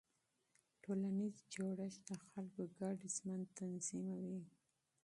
ټولنیز 0.83 1.35
جوړښت 1.53 2.01
د 2.07 2.11
خلکو 2.29 2.61
ګډ 2.79 2.97
ژوند 3.15 3.45
تنظیموي. 3.59 4.41